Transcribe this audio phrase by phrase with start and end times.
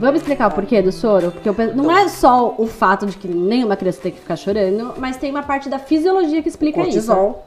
[0.00, 1.30] Vamos explicar o porquê do soro?
[1.30, 5.18] Porque não é só o fato de que nenhuma criança tem que ficar chorando, mas
[5.18, 7.06] tem uma parte da fisiologia que explica isso.
[7.06, 7.46] cortisol.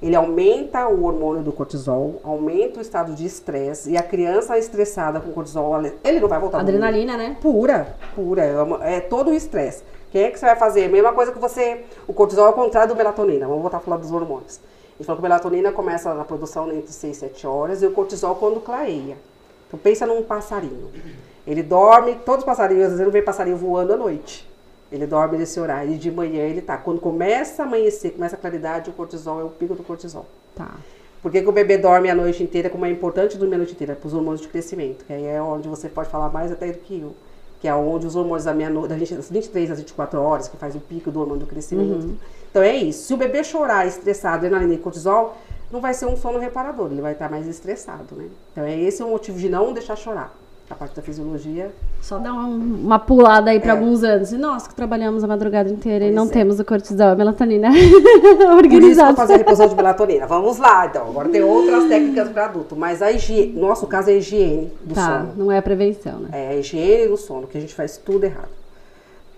[0.00, 3.90] Ele aumenta o hormônio do cortisol, aumenta o estado de estresse.
[3.90, 5.70] E a criança estressada com cortisol,
[6.02, 6.60] ele não vai voltar.
[6.60, 7.36] Adrenalina, né?
[7.42, 8.42] Pura, pura.
[8.42, 9.82] É, é todo o estresse.
[10.08, 10.88] O que é que você vai fazer?
[10.88, 11.84] Mesma coisa que você.
[12.08, 13.46] O cortisol é o contrário do melatonina.
[13.46, 14.58] Vamos voltar a falar dos hormônios.
[14.98, 17.92] Ele falou que a melatonina começa na produção entre 6 e 7 horas e o
[17.92, 19.16] cortisol quando clareia.
[19.72, 20.90] Então pensa num passarinho.
[21.46, 24.46] Ele dorme, todos os passarinhos, às vezes não vê passarinho voando à noite.
[24.92, 26.76] Ele dorme nesse horário e de manhã ele tá.
[26.76, 30.26] Quando começa a amanhecer, começa a claridade, o cortisol é o pico do cortisol.
[30.54, 30.72] Tá.
[31.22, 32.68] Por que, que o bebê dorme a noite inteira?
[32.68, 33.96] Como é importante dormir a noite inteira?
[33.96, 35.06] Para os hormônios de crescimento.
[35.06, 37.14] Que aí é onde você pode falar mais até do que eu.
[37.58, 40.56] Que é onde os hormônios da meia-noite, da 20 das 23 às 24 horas, que
[40.58, 42.18] faz o pico do hormônio do crescimento.
[42.50, 43.06] Então é isso.
[43.06, 45.38] Se o bebê chorar estressado, adrenalina e cortisol,
[45.72, 46.88] não vai ser um sono reparador.
[46.92, 48.26] Ele vai estar mais estressado, né?
[48.52, 50.32] Então é esse o motivo de não deixar chorar.
[50.70, 51.70] A parte da fisiologia.
[52.00, 53.72] Só dá um- uma pulada aí pra É.
[53.72, 54.32] alguns anos.
[54.32, 56.28] E nós que trabalhamos a madrugada inteira e Pois não é.
[56.28, 57.68] temos o cortisol, a melatonina
[58.38, 59.14] Por organizado.
[59.16, 60.26] fazer a reposição de melatonina.
[60.26, 61.08] Vamos lá, então.
[61.08, 62.74] Agora tem outras técnicas para adulto.
[62.74, 65.32] Mas a higiene, nosso caso é a higiene do Tá, sono.
[65.36, 66.28] não é a prevenção, né?
[66.32, 68.48] É a higiene do sono, que a gente faz tudo errado.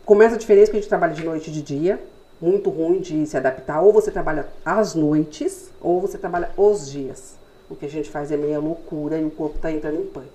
[0.04, 1.98] Começa a diferença que a gente trabalha de noite e de dia.
[2.40, 3.80] Muito ruim de se adaptar.
[3.80, 7.34] Ou você trabalha às noites, ou você trabalha os dias.
[7.70, 10.32] O que a gente faz é meia loucura e o corpo está entrando em pânico.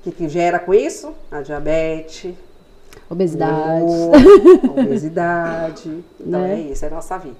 [0.00, 1.12] O que, que gera com isso?
[1.30, 2.34] A diabetes,
[3.10, 3.82] Obesidade.
[3.82, 4.16] humor,
[4.78, 6.04] obesidade.
[6.20, 6.54] Então Né?
[6.54, 7.36] é isso, é a nossa vida.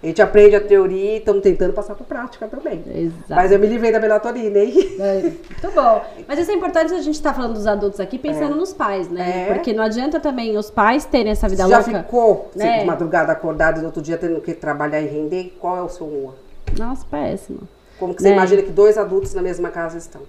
[0.00, 2.84] A gente aprende a teoria e estamos tentando passar para prática também.
[2.88, 3.24] Exato.
[3.30, 4.96] Mas eu me livrei da melatonina, hein?
[5.00, 6.04] É, Muito bom.
[6.28, 9.48] Mas isso é importante a gente estar falando dos adultos aqui pensando nos pais, né?
[9.48, 9.54] É.
[9.54, 12.02] Porque não adianta também os pais terem essa vida Você já louca.
[12.04, 12.78] ficou assim, né?
[12.80, 15.56] de madrugada acordado e no outro dia tendo que trabalhar e render?
[15.60, 16.34] Qual é o seu humor?
[16.78, 17.60] Nossa, péssimo.
[17.98, 18.34] Como que você Né?
[18.36, 20.20] imagina que dois adultos na mesma casa estão?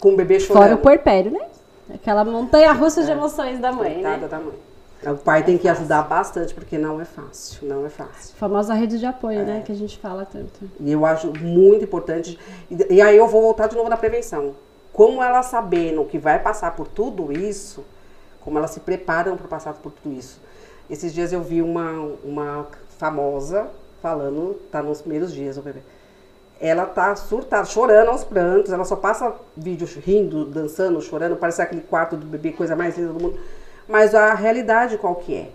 [0.00, 0.78] Com um bebê Fora o chorando.
[0.80, 1.42] puerpério, né?
[1.94, 4.28] Aquela montanha russa de emoções da mãe, Coitada né?
[4.28, 4.54] da mãe.
[5.06, 8.34] O pai tem que ajudar bastante, porque não é fácil, não é fácil.
[8.34, 9.44] A famosa rede de apoio, É.
[9.44, 9.62] né?
[9.64, 10.68] Que a gente fala tanto.
[10.80, 12.36] E eu acho muito importante.
[12.68, 14.54] E, e aí eu vou voltar de novo na prevenção.
[14.92, 17.84] Como ela sabendo que vai passar por tudo isso,
[18.40, 20.40] como elas se preparam para passar por tudo isso.
[20.90, 21.92] Esses dias eu vi uma,
[22.24, 22.66] uma
[22.98, 23.68] famosa
[24.02, 25.80] falando, tá nos primeiros dias o bebê.
[26.60, 31.82] Ela tá surtada, chorando aos prantos, ela só passa vídeo rindo, dançando, chorando, parece aquele
[31.82, 33.38] quarto do bebê, coisa mais linda do mundo.
[33.88, 35.48] Mas a realidade qual que é?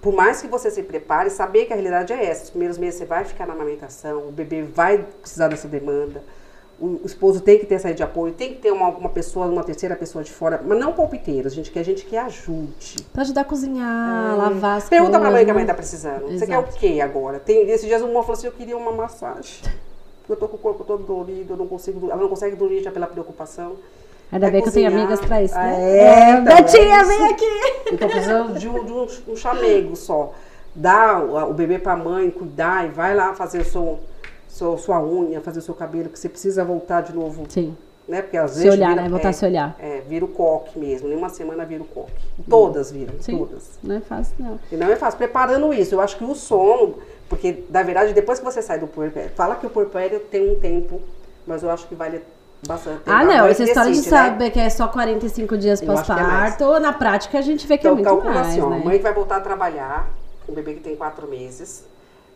[0.00, 2.44] por mais que você se prepare, saber que a realidade é essa.
[2.44, 6.22] Os primeiros meses você vai ficar na amamentação, o bebê vai precisar dessa demanda,
[6.80, 9.62] o, esposo tem que ter rede de apoio, tem que ter uma, uma pessoa, uma
[9.62, 12.96] terceira pessoa de fora, mas não palpiteiros, gente, que a gente que ajude.
[13.12, 14.88] Pra ajudar a cozinhar, lavar as É.
[14.88, 16.26] Pergunta pra mãe coisas, que a mãe tá precisando.
[16.32, 16.78] Você quer o Exato.
[16.78, 17.38] quê agora?
[17.38, 19.62] Tem, esses dias uma falou assim, eu queria uma massagem.
[20.26, 22.90] Eu tô com o corpo todo dolorido, eu não consigo, ela não consegue dormir já
[22.90, 23.76] pela preocupação.
[24.32, 24.92] Ainda bem que eu tenho cozinhar.
[25.08, 25.98] amigas pra isso, né?
[25.98, 27.44] É, então, Betinha, é vem aqui!
[27.92, 30.32] Eu tô precisando de um, de um, um chamego só.
[30.74, 33.98] Dá o, o bebê pra mãe, cuidar e vai lá fazer o seu,
[34.46, 37.76] seu- sua unha, fazer o seu cabelo, que você precisa voltar de novo, Sim,
[38.06, 38.22] né?
[38.22, 38.72] Porque às se vezes.
[38.78, 39.08] olhar, vira- né?
[39.08, 39.76] Voltar é, a se olhar.
[39.80, 41.08] É, vira o coque mesmo.
[41.08, 42.12] Em uma semana vira o coque.
[42.48, 43.36] Todas viram, Sim.
[43.38, 43.78] todas.
[43.82, 44.60] Não é fácil, não.
[44.70, 45.18] E não é fácil.
[45.18, 46.94] Preparando isso, eu acho que o sono,
[47.28, 50.60] porque na verdade, depois que você sai do puerpério, fala que o puerpério tem um
[50.60, 51.00] tempo,
[51.44, 52.20] mas eu acho que vale
[52.66, 53.10] bastante tempo.
[53.10, 54.24] Ah, não, essa história de decide, né?
[54.24, 57.90] saber que é só 45 dias é pós-parto, na prática a gente vê que é
[57.90, 58.76] Então, muito calcula mais, assim, né?
[58.76, 60.08] a mãe que vai voltar a trabalhar,
[60.48, 61.84] um bebê que tem quatro meses,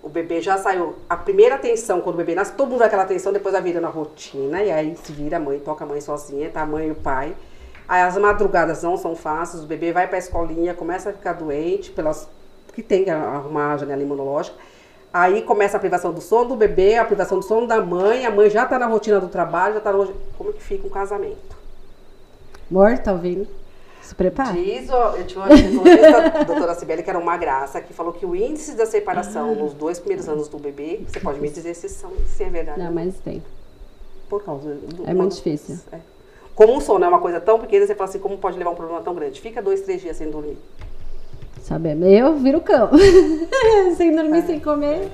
[0.03, 3.05] o bebê já saiu, a primeira atenção, quando o bebê nasce, todo mundo dá aquela
[3.05, 6.01] atenção, depois vai virando a rotina, e aí se vira a mãe, toca a mãe
[6.01, 7.35] sozinha, tá a mãe e o pai.
[7.89, 11.91] Aí as madrugadas não são fáceis, o bebê vai pra escolinha, começa a ficar doente,
[11.91, 12.29] pelas
[12.75, 14.57] que tem que arrumar a janela imunológica.
[15.15, 18.33] Aí começa a privação do sono do bebê, a privação do sono da mãe, a
[18.33, 20.13] mãe já tá na rotina do trabalho, já tá no...
[20.37, 21.57] Como que fica um casamento?
[22.69, 23.47] Amor, tá ouvindo?
[24.03, 24.53] Se prepara.
[24.55, 28.35] Diz, ó, eu tive uma doutora Sibeli, que era uma graça, que falou que o
[28.35, 29.55] índice da separação Ah.
[29.55, 32.81] nos dois primeiros anos do bebê, você pode me dizer se, são, se é verdade.
[32.81, 33.41] Não, mas tem.
[34.29, 35.09] Por causa do.
[35.09, 35.79] É muito difícil.
[35.93, 36.01] É.
[36.57, 38.75] Como um sono é uma coisa tão pequena, você fala assim, como pode levar um
[38.75, 39.41] problema tão grande?
[39.41, 40.59] Fica dois, três dias sem dormir.
[41.65, 41.97] Sabe?
[42.03, 42.91] Eu viro cão.
[43.97, 45.11] sem dormir, sem comer.